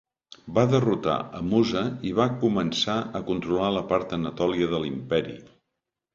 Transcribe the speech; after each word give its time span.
Va 0.53 0.61
derrotar 0.69 1.17
a 1.39 1.41
Musa 1.49 1.83
i 2.13 2.13
va 2.21 2.27
començar 2.45 2.97
a 3.21 3.23
controlar 3.29 3.69
la 3.77 3.85
part 3.93 4.19
Anatòlia 4.19 4.73
de 4.75 4.83
l'imperi. 4.87 5.39